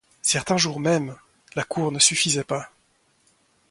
Certains 0.23 0.57
jours 0.57 0.79
même, 0.79 1.15
la 1.53 1.63
cour 1.63 1.91
ne 1.91 1.99
suffisait 1.99 2.43
pas. 2.43 2.71